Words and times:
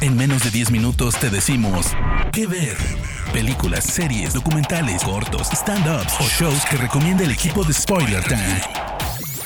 En 0.00 0.16
menos 0.16 0.42
de 0.44 0.50
10 0.50 0.70
minutos 0.70 1.18
te 1.18 1.30
decimos 1.30 1.86
qué 2.32 2.46
ver. 2.46 2.76
Películas, 3.32 3.84
series, 3.84 4.34
documentales, 4.34 5.02
cortos, 5.02 5.48
stand-ups 5.50 6.14
o 6.20 6.24
shows 6.24 6.64
que 6.70 6.76
recomienda 6.76 7.24
el 7.24 7.30
equipo 7.30 7.64
de 7.64 7.72
Spoiler 7.72 8.22
Time. 8.24 8.60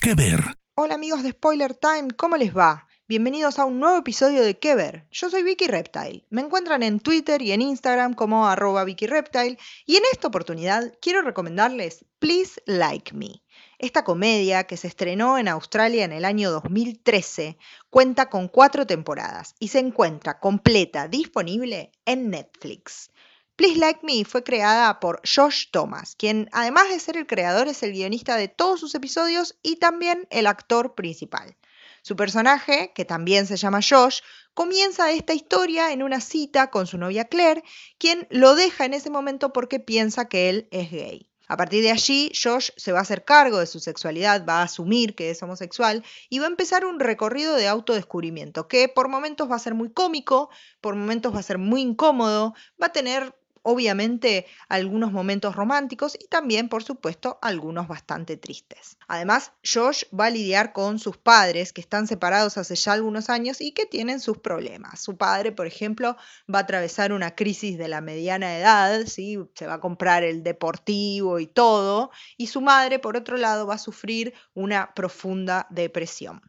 ¿Qué 0.01 0.15
ver? 0.15 0.43
Hola 0.75 0.95
amigos 0.95 1.23
de 1.23 1.31
Spoiler 1.31 1.75
Time, 1.75 2.09
¿cómo 2.17 2.37
les 2.37 2.57
va? 2.57 2.87
Bienvenidos 3.09 3.59
a 3.59 3.65
un 3.65 3.81
nuevo 3.81 3.99
episodio 3.99 4.43
de 4.43 4.59
¿Qué 4.59 4.75
ver? 4.75 5.07
Yo 5.11 5.31
soy 5.31 5.43
Vicky 5.43 5.67
Reptile. 5.67 6.27
Me 6.31 6.43
encuentran 6.43 6.83
en 6.83 7.01
Twitter 7.01 7.41
y 7.41 7.53
en 7.53 7.63
Instagram 7.63 8.15
como 8.15 8.47
arroba 8.47 8.85
Vicky 8.85 9.07
Reptile 9.07 9.59
y 9.87 9.97
en 9.97 10.03
esta 10.13 10.29
oportunidad 10.29 10.93
quiero 11.01 11.23
recomendarles 11.23 12.05
Please 12.19 12.61
Like 12.67 13.15
Me. 13.15 13.43
Esta 13.81 14.03
comedia, 14.03 14.65
que 14.65 14.77
se 14.77 14.89
estrenó 14.89 15.39
en 15.39 15.47
Australia 15.47 16.05
en 16.05 16.11
el 16.11 16.25
año 16.25 16.51
2013, 16.51 17.59
cuenta 17.91 18.29
con 18.29 18.49
cuatro 18.49 18.89
temporadas 18.89 19.55
y 19.61 19.69
se 19.69 19.79
encuentra 19.79 20.41
completa 20.41 21.07
disponible 21.07 21.93
en 22.05 22.29
Netflix. 22.29 23.13
Please 23.55 23.79
Like 23.79 24.01
Me 24.03 24.25
fue 24.25 24.43
creada 24.43 24.99
por 24.99 25.21
Josh 25.25 25.67
Thomas, 25.71 26.17
quien 26.17 26.49
además 26.51 26.89
de 26.89 26.99
ser 26.99 27.17
el 27.17 27.29
creador 27.29 27.69
es 27.69 27.85
el 27.85 27.93
guionista 27.93 28.35
de 28.35 28.49
todos 28.49 28.81
sus 28.81 28.97
episodios 28.97 29.57
y 29.63 29.77
también 29.77 30.27
el 30.31 30.49
actor 30.49 30.97
principal. 30.97 31.57
Su 32.03 32.17
personaje, 32.17 32.91
que 32.97 33.05
también 33.05 33.47
se 33.47 33.57
llama 33.57 33.79
Josh, 33.81 34.23
comienza 34.55 35.13
esta 35.13 35.35
historia 35.35 35.93
en 35.93 36.03
una 36.03 36.21
cita 36.21 36.71
con 36.71 36.89
su 36.89 36.99
novia 36.99 37.27
Claire, 37.27 37.63
quien 37.99 38.27
lo 38.31 38.57
deja 38.57 38.87
en 38.87 38.95
ese 38.95 39.11
momento 39.11 39.53
porque 39.53 39.79
piensa 39.79 40.29
que 40.29 40.51
él 40.51 40.67
es 40.73 40.91
gay. 40.91 41.29
A 41.49 41.57
partir 41.57 41.83
de 41.83 41.91
allí, 41.91 42.31
Josh 42.35 42.71
se 42.77 42.93
va 42.93 42.99
a 42.99 43.03
hacer 43.03 43.25
cargo 43.25 43.59
de 43.59 43.67
su 43.67 43.81
sexualidad, 43.81 44.45
va 44.47 44.61
a 44.61 44.65
asumir 44.65 45.15
que 45.15 45.31
es 45.31 45.43
homosexual 45.43 46.05
y 46.29 46.39
va 46.39 46.47
a 46.47 46.51
empezar 46.51 46.85
un 46.85 47.01
recorrido 47.01 47.57
de 47.57 47.67
autodescubrimiento 47.69 48.69
que 48.69 48.89
por 48.89 49.09
momentos 49.09 49.51
va 49.51 49.57
a 49.57 49.61
ser 49.61 49.75
muy 49.75 49.91
cómico, 49.91 50.51
por 50.81 50.95
momentos 50.95 51.35
va 51.35 51.41
a 51.41 51.43
ser 51.43 51.59
muy 51.59 51.81
incómodo, 51.81 52.55
va 52.81 52.89
a 52.89 52.93
tener 52.93 53.35
obviamente 53.63 54.47
algunos 54.69 55.13
momentos 55.13 55.57
románticos 55.57 56.17
y 56.21 56.27
también, 56.29 56.69
por 56.69 56.85
supuesto, 56.85 57.39
algunos 57.43 57.89
bastante 57.89 58.37
tristes. 58.37 58.97
Además, 59.09 59.53
Josh 59.65 60.05
va 60.19 60.27
a 60.27 60.31
lidiar 60.31 60.73
con 60.73 60.99
sus 60.99 61.17
padres 61.17 61.73
que 61.73 61.81
están 61.81 62.07
separados 62.07 62.59
hace 62.59 62.75
ya 62.75 62.93
algunos 62.93 63.31
años 63.31 63.61
y 63.61 63.73
que 63.73 63.87
tienen 63.87 64.21
sus 64.21 64.39
problemas. 64.39 65.01
Su 65.01 65.17
padre, 65.17 65.53
por 65.53 65.67
ejemplo, 65.67 66.17
va 66.53 66.61
a 66.61 66.63
atravesar 66.63 67.13
una 67.13 67.35
crisis 67.35 67.79
de 67.79 67.89
la 67.89 68.01
mediana 68.01 68.59
edad, 68.59 69.07
¿sí? 69.07 69.39
se 69.55 69.67
va 69.67 69.75
a 69.75 69.81
comprar 69.81 70.25
el 70.25 70.43
deportivo 70.43 71.39
y 71.39 71.47
todo, 71.47 72.11
y 72.37 72.49
su 72.49 72.61
madre, 72.61 72.99
por 72.99 73.17
otro 73.17 73.37
lado, 73.37 73.67
va 73.67 73.75
a 73.75 73.79
sufrir 73.79 74.35
una 74.55 74.95
profunda 74.95 75.67
depresión. 75.71 76.41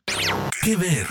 ¿Qué 0.64 0.76
ver? 0.76 1.08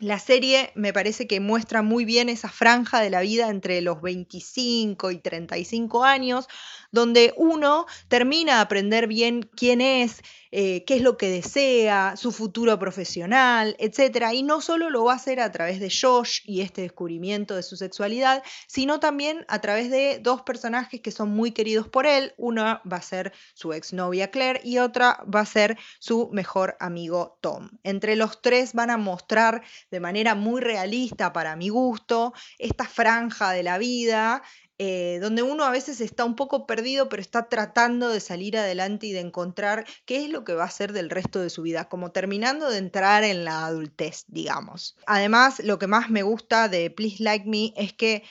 La 0.00 0.18
serie 0.18 0.72
me 0.74 0.94
parece 0.94 1.26
que 1.26 1.40
muestra 1.40 1.82
muy 1.82 2.06
bien 2.06 2.30
esa 2.30 2.48
franja 2.48 3.02
de 3.02 3.10
la 3.10 3.20
vida 3.20 3.50
entre 3.50 3.82
los 3.82 4.00
25 4.00 5.10
y 5.10 5.18
35 5.18 6.04
años, 6.04 6.48
donde 6.90 7.34
uno 7.36 7.84
termina 8.08 8.54
de 8.54 8.60
aprender 8.62 9.06
bien 9.08 9.42
quién 9.54 9.82
es, 9.82 10.22
eh, 10.52 10.84
qué 10.84 10.96
es 10.96 11.02
lo 11.02 11.16
que 11.16 11.28
desea, 11.28 12.16
su 12.16 12.32
futuro 12.32 12.78
profesional, 12.78 13.76
etc. 13.78 14.32
Y 14.32 14.42
no 14.42 14.62
solo 14.62 14.88
lo 14.88 15.04
va 15.04 15.12
a 15.12 15.16
hacer 15.16 15.38
a 15.38 15.52
través 15.52 15.80
de 15.80 15.90
Josh 15.90 16.40
y 16.44 16.62
este 16.62 16.80
descubrimiento 16.80 17.54
de 17.54 17.62
su 17.62 17.76
sexualidad, 17.76 18.42
sino 18.66 19.00
también 19.00 19.44
a 19.48 19.60
través 19.60 19.90
de 19.90 20.18
dos 20.20 20.42
personajes 20.42 21.02
que 21.02 21.12
son 21.12 21.28
muy 21.30 21.52
queridos 21.52 21.88
por 21.88 22.06
él. 22.06 22.32
Una 22.38 22.80
va 22.90 22.96
a 22.96 23.02
ser 23.02 23.32
su 23.52 23.74
exnovia 23.74 24.30
Claire 24.30 24.62
y 24.64 24.78
otra 24.78 25.22
va 25.32 25.40
a 25.40 25.46
ser 25.46 25.78
su 25.98 26.30
mejor 26.32 26.76
amigo 26.80 27.38
Tom. 27.42 27.68
Entre 27.84 28.16
los 28.16 28.40
tres 28.42 28.72
van 28.72 28.90
a 28.90 28.96
mostrar 28.96 29.62
de 29.90 30.00
manera 30.00 30.34
muy 30.34 30.60
realista 30.60 31.32
para 31.32 31.56
mi 31.56 31.68
gusto 31.68 32.32
esta 32.58 32.84
franja 32.84 33.50
de 33.50 33.62
la 33.62 33.78
vida 33.78 34.42
eh, 34.82 35.18
donde 35.20 35.42
uno 35.42 35.64
a 35.64 35.70
veces 35.70 36.00
está 36.00 36.24
un 36.24 36.34
poco 36.34 36.66
perdido, 36.66 37.10
pero 37.10 37.20
está 37.20 37.50
tratando 37.50 38.08
de 38.08 38.18
salir 38.18 38.56
adelante 38.56 39.08
y 39.08 39.12
de 39.12 39.20
encontrar 39.20 39.84
qué 40.06 40.24
es 40.24 40.30
lo 40.30 40.42
que 40.42 40.54
va 40.54 40.62
a 40.62 40.68
hacer 40.68 40.94
del 40.94 41.10
resto 41.10 41.38
de 41.38 41.50
su 41.50 41.60
vida, 41.60 41.90
como 41.90 42.12
terminando 42.12 42.70
de 42.70 42.78
entrar 42.78 43.22
en 43.22 43.44
la 43.44 43.66
adultez, 43.66 44.24
digamos. 44.28 44.96
Además, 45.04 45.60
lo 45.62 45.78
que 45.78 45.86
más 45.86 46.08
me 46.08 46.22
gusta 46.22 46.70
de 46.70 46.90
Please 46.90 47.22
Like 47.22 47.44
Me 47.46 47.74
es 47.76 47.92
que 47.92 48.22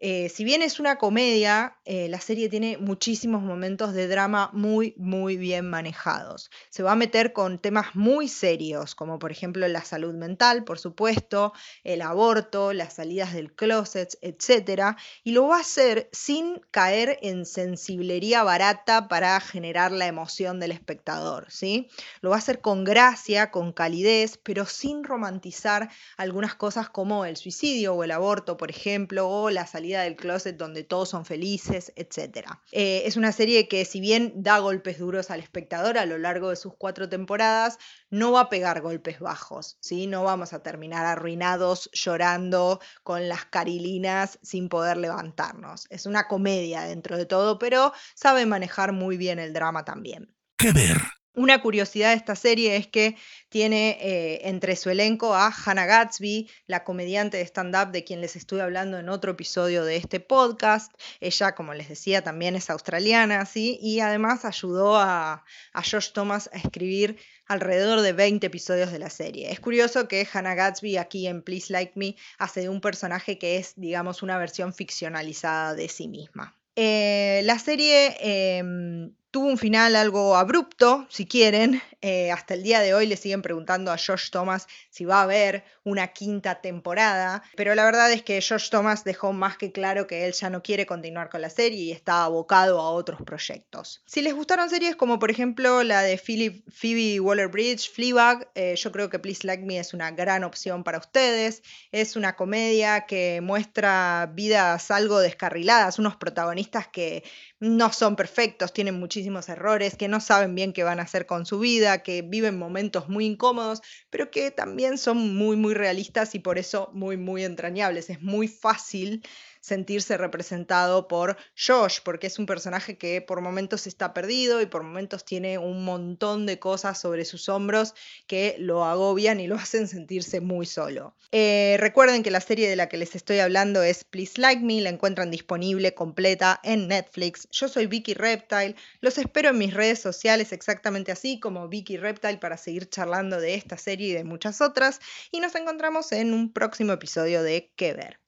eh, 0.00 0.28
si 0.28 0.44
bien 0.44 0.62
es 0.62 0.78
una 0.78 0.96
comedia, 0.96 1.76
eh, 1.84 2.08
la 2.08 2.20
serie 2.20 2.48
tiene 2.48 2.78
muchísimos 2.78 3.42
momentos 3.42 3.94
de 3.94 4.06
drama 4.06 4.50
muy, 4.52 4.94
muy 4.96 5.36
bien 5.36 5.68
manejados. 5.68 6.50
Se 6.70 6.84
va 6.84 6.92
a 6.92 6.96
meter 6.96 7.32
con 7.32 7.58
temas 7.58 7.96
muy 7.96 8.28
serios, 8.28 8.94
como 8.94 9.18
por 9.18 9.32
ejemplo 9.32 9.66
la 9.66 9.82
salud 9.82 10.14
mental, 10.14 10.62
por 10.62 10.78
supuesto, 10.78 11.52
el 11.82 12.02
aborto, 12.02 12.72
las 12.72 12.94
salidas 12.94 13.32
del 13.32 13.52
closet, 13.52 14.16
etc. 14.22 14.96
Y 15.24 15.32
lo 15.32 15.48
va 15.48 15.56
a 15.56 15.60
hacer 15.60 16.08
sin 16.12 16.60
caer 16.70 17.18
en 17.22 17.44
sensiblería 17.44 18.44
barata 18.44 19.08
para 19.08 19.40
generar 19.40 19.90
la 19.90 20.06
emoción 20.06 20.60
del 20.60 20.70
espectador, 20.70 21.50
¿sí? 21.50 21.88
Lo 22.20 22.30
va 22.30 22.36
a 22.36 22.38
hacer 22.38 22.60
con 22.60 22.84
gracia, 22.84 23.50
con 23.50 23.72
calidez, 23.72 24.38
pero 24.40 24.64
sin 24.64 25.02
romantizar 25.02 25.90
algunas 26.16 26.54
cosas 26.54 26.88
como 26.88 27.24
el 27.24 27.36
suicidio 27.36 27.94
o 27.94 28.04
el 28.04 28.12
aborto, 28.12 28.56
por 28.56 28.70
ejemplo, 28.70 29.28
o 29.28 29.50
la 29.50 29.66
salida 29.66 29.87
del 29.96 30.16
closet 30.16 30.56
donde 30.56 30.84
todos 30.84 31.08
son 31.08 31.24
felices, 31.24 31.92
etc. 31.96 32.46
Eh, 32.72 33.02
es 33.06 33.16
una 33.16 33.32
serie 33.32 33.68
que 33.68 33.84
si 33.84 34.00
bien 34.00 34.32
da 34.36 34.58
golpes 34.58 34.98
duros 34.98 35.30
al 35.30 35.40
espectador 35.40 35.98
a 35.98 36.06
lo 36.06 36.18
largo 36.18 36.50
de 36.50 36.56
sus 36.56 36.74
cuatro 36.76 37.08
temporadas, 37.08 37.78
no 38.10 38.32
va 38.32 38.42
a 38.42 38.48
pegar 38.48 38.80
golpes 38.80 39.20
bajos, 39.20 39.78
¿sí? 39.80 40.06
No 40.06 40.24
vamos 40.24 40.52
a 40.52 40.62
terminar 40.62 41.06
arruinados 41.06 41.90
llorando 41.92 42.80
con 43.02 43.28
las 43.28 43.44
carilinas 43.46 44.38
sin 44.42 44.68
poder 44.68 44.96
levantarnos. 44.96 45.86
Es 45.90 46.06
una 46.06 46.28
comedia 46.28 46.82
dentro 46.82 47.16
de 47.16 47.26
todo, 47.26 47.58
pero 47.58 47.92
sabe 48.14 48.46
manejar 48.46 48.92
muy 48.92 49.16
bien 49.16 49.38
el 49.38 49.52
drama 49.52 49.84
también. 49.84 50.34
¿Qué 50.56 50.72
ver? 50.72 51.17
Una 51.38 51.62
curiosidad 51.62 52.10
de 52.10 52.16
esta 52.16 52.34
serie 52.34 52.74
es 52.74 52.88
que 52.88 53.16
tiene 53.48 53.96
eh, 54.00 54.40
entre 54.48 54.74
su 54.74 54.90
elenco 54.90 55.36
a 55.36 55.52
Hannah 55.52 55.86
Gatsby, 55.86 56.50
la 56.66 56.82
comediante 56.82 57.36
de 57.36 57.44
stand-up 57.44 57.92
de 57.92 58.02
quien 58.02 58.20
les 58.20 58.34
estuve 58.34 58.60
hablando 58.60 58.98
en 58.98 59.08
otro 59.08 59.30
episodio 59.30 59.84
de 59.84 59.94
este 59.94 60.18
podcast. 60.18 60.92
Ella, 61.20 61.54
como 61.54 61.74
les 61.74 61.88
decía, 61.88 62.24
también 62.24 62.56
es 62.56 62.70
australiana, 62.70 63.46
¿sí? 63.46 63.78
Y 63.80 64.00
además 64.00 64.44
ayudó 64.44 64.96
a, 64.96 65.44
a 65.72 65.82
Josh 65.84 66.10
Thomas 66.10 66.50
a 66.52 66.56
escribir 66.56 67.16
alrededor 67.46 68.00
de 68.00 68.14
20 68.14 68.44
episodios 68.44 68.90
de 68.90 68.98
la 68.98 69.08
serie. 69.08 69.52
Es 69.52 69.60
curioso 69.60 70.08
que 70.08 70.26
Hannah 70.32 70.56
Gatsby 70.56 70.96
aquí 70.96 71.28
en 71.28 71.42
Please 71.42 71.72
Like 71.72 71.92
Me 71.94 72.16
hace 72.38 72.62
de 72.62 72.68
un 72.68 72.80
personaje 72.80 73.38
que 73.38 73.58
es, 73.58 73.74
digamos, 73.76 74.24
una 74.24 74.38
versión 74.38 74.74
ficcionalizada 74.74 75.76
de 75.76 75.88
sí 75.88 76.08
misma. 76.08 76.58
Eh, 76.74 77.42
la 77.44 77.60
serie 77.60 78.16
em, 78.20 79.12
tuvo 79.30 79.46
un 79.46 79.58
final 79.58 79.96
algo 79.96 80.36
abrupto, 80.36 81.06
si 81.10 81.26
quieren. 81.26 81.82
Eh, 82.00 82.30
hasta 82.30 82.54
el 82.54 82.62
día 82.62 82.80
de 82.80 82.94
hoy 82.94 83.06
le 83.06 83.16
siguen 83.16 83.42
preguntando 83.42 83.90
a 83.90 83.98
Josh 83.98 84.30
Thomas 84.30 84.68
si 84.88 85.04
va 85.04 85.20
a 85.20 85.22
haber 85.24 85.64
una 85.82 86.08
quinta 86.08 86.60
temporada, 86.60 87.42
pero 87.56 87.74
la 87.74 87.84
verdad 87.84 88.12
es 88.12 88.22
que 88.22 88.40
Josh 88.40 88.68
Thomas 88.70 89.04
dejó 89.04 89.32
más 89.32 89.56
que 89.56 89.72
claro 89.72 90.06
que 90.06 90.26
él 90.26 90.32
ya 90.32 90.48
no 90.48 90.62
quiere 90.62 90.86
continuar 90.86 91.28
con 91.28 91.40
la 91.40 91.50
serie 91.50 91.80
y 91.80 91.92
está 91.92 92.24
abocado 92.24 92.80
a 92.80 92.90
otros 92.90 93.20
proyectos. 93.22 94.02
Si 94.06 94.22
les 94.22 94.34
gustaron 94.34 94.70
series 94.70 94.96
como 94.96 95.18
por 95.18 95.30
ejemplo 95.30 95.82
la 95.82 96.02
de 96.02 96.18
Phoebe 96.18 97.20
Waller-Bridge, 97.20 97.90
Fleabag, 97.90 98.50
eh, 98.54 98.76
yo 98.76 98.92
creo 98.92 99.10
que 99.10 99.18
Please 99.18 99.46
Like 99.46 99.64
Me 99.64 99.78
es 99.78 99.92
una 99.92 100.10
gran 100.10 100.44
opción 100.44 100.84
para 100.84 100.98
ustedes. 100.98 101.62
Es 101.90 102.16
una 102.16 102.36
comedia 102.36 103.06
que 103.06 103.40
muestra 103.42 104.30
vidas 104.32 104.90
algo 104.90 105.18
descarriladas, 105.18 105.98
unos 105.98 106.16
protagonistas 106.16 106.88
que 106.88 107.24
no 107.60 107.92
son 107.92 108.14
perfectos, 108.14 108.72
tienen 108.72 108.98
muchísimos 109.18 109.48
errores, 109.48 109.96
que 109.96 110.06
no 110.06 110.20
saben 110.20 110.54
bien 110.54 110.72
qué 110.72 110.84
van 110.84 111.00
a 111.00 111.02
hacer 111.02 111.26
con 111.26 111.44
su 111.44 111.58
vida, 111.58 112.04
que 112.04 112.22
viven 112.22 112.56
momentos 112.56 113.08
muy 113.08 113.26
incómodos, 113.26 113.82
pero 114.10 114.30
que 114.30 114.52
también 114.52 114.96
son 114.96 115.34
muy, 115.34 115.56
muy 115.56 115.74
realistas 115.74 116.36
y 116.36 116.38
por 116.38 116.56
eso 116.56 116.90
muy, 116.94 117.16
muy 117.16 117.42
entrañables. 117.42 118.10
Es 118.10 118.22
muy 118.22 118.46
fácil 118.46 119.24
sentirse 119.60 120.16
representado 120.16 121.08
por 121.08 121.36
Josh, 121.56 121.98
porque 122.04 122.26
es 122.26 122.38
un 122.38 122.46
personaje 122.46 122.98
que 122.98 123.20
por 123.20 123.40
momentos 123.40 123.86
está 123.86 124.14
perdido 124.14 124.60
y 124.60 124.66
por 124.66 124.82
momentos 124.82 125.24
tiene 125.24 125.58
un 125.58 125.84
montón 125.84 126.46
de 126.46 126.58
cosas 126.58 127.00
sobre 127.00 127.24
sus 127.24 127.48
hombros 127.48 127.94
que 128.26 128.56
lo 128.58 128.84
agobian 128.84 129.40
y 129.40 129.46
lo 129.46 129.54
hacen 129.56 129.88
sentirse 129.88 130.40
muy 130.40 130.66
solo. 130.66 131.16
Eh, 131.32 131.76
recuerden 131.78 132.22
que 132.22 132.30
la 132.30 132.40
serie 132.40 132.68
de 132.68 132.76
la 132.76 132.88
que 132.88 132.96
les 132.96 133.14
estoy 133.14 133.38
hablando 133.40 133.82
es 133.82 134.04
Please 134.04 134.40
Like 134.40 134.62
Me, 134.62 134.80
la 134.80 134.90
encuentran 134.90 135.30
disponible 135.30 135.94
completa 135.94 136.60
en 136.62 136.88
Netflix. 136.88 137.48
Yo 137.50 137.68
soy 137.68 137.86
Vicky 137.86 138.14
Reptile, 138.14 138.76
los 139.00 139.18
espero 139.18 139.50
en 139.50 139.58
mis 139.58 139.74
redes 139.74 140.00
sociales 140.00 140.52
exactamente 140.52 141.12
así 141.12 141.38
como 141.38 141.68
Vicky 141.68 141.96
Reptile 141.96 142.38
para 142.38 142.56
seguir 142.56 142.88
charlando 142.88 143.40
de 143.40 143.54
esta 143.54 143.76
serie 143.76 144.08
y 144.08 144.12
de 144.12 144.24
muchas 144.24 144.60
otras 144.60 145.00
y 145.30 145.40
nos 145.40 145.54
encontramos 145.54 146.12
en 146.12 146.32
un 146.32 146.52
próximo 146.52 146.92
episodio 146.92 147.42
de 147.42 147.72
Que 147.76 147.92
Ver. 147.92 148.27